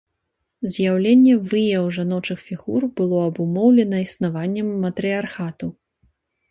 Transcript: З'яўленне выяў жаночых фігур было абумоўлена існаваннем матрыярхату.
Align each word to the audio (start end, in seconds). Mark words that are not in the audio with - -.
З'яўленне 0.75 1.35
выяў 1.51 1.85
жаночых 1.99 2.39
фігур 2.47 2.81
было 3.03 3.19
абумоўлена 3.29 3.97
існаваннем 4.09 4.67
матрыярхату. 4.89 5.67